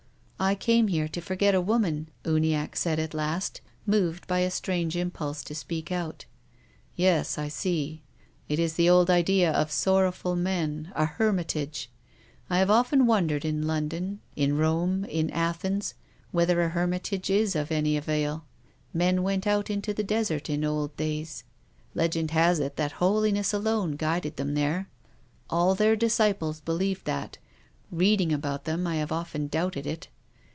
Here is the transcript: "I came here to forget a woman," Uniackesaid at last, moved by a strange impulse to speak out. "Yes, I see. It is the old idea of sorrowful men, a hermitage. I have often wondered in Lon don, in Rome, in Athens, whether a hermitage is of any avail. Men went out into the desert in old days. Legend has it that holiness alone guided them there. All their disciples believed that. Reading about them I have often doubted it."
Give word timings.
"I 0.51 0.55
came 0.55 0.87
here 0.87 1.07
to 1.07 1.21
forget 1.21 1.53
a 1.53 1.61
woman," 1.61 2.09
Uniackesaid 2.23 2.97
at 2.97 3.13
last, 3.13 3.61
moved 3.85 4.25
by 4.25 4.39
a 4.39 4.49
strange 4.49 4.97
impulse 4.97 5.43
to 5.43 5.53
speak 5.53 5.91
out. 5.91 6.25
"Yes, 6.95 7.37
I 7.37 7.47
see. 7.47 8.01
It 8.49 8.57
is 8.57 8.73
the 8.73 8.89
old 8.89 9.11
idea 9.11 9.51
of 9.51 9.69
sorrowful 9.71 10.35
men, 10.35 10.91
a 10.95 11.05
hermitage. 11.05 11.91
I 12.49 12.57
have 12.57 12.71
often 12.71 13.05
wondered 13.05 13.45
in 13.45 13.67
Lon 13.67 13.89
don, 13.89 14.19
in 14.35 14.57
Rome, 14.57 15.05
in 15.05 15.29
Athens, 15.29 15.93
whether 16.31 16.59
a 16.63 16.69
hermitage 16.69 17.29
is 17.29 17.55
of 17.55 17.71
any 17.71 17.95
avail. 17.95 18.43
Men 18.95 19.21
went 19.21 19.45
out 19.45 19.69
into 19.69 19.93
the 19.93 20.03
desert 20.03 20.49
in 20.49 20.65
old 20.65 20.97
days. 20.97 21.43
Legend 21.93 22.31
has 22.31 22.57
it 22.59 22.77
that 22.77 22.93
holiness 22.93 23.53
alone 23.53 23.91
guided 23.91 24.37
them 24.37 24.55
there. 24.55 24.89
All 25.51 25.75
their 25.75 25.95
disciples 25.95 26.61
believed 26.61 27.05
that. 27.05 27.37
Reading 27.91 28.33
about 28.33 28.63
them 28.63 28.87
I 28.87 28.95
have 28.95 29.11
often 29.11 29.45
doubted 29.45 29.85
it." 29.85 30.07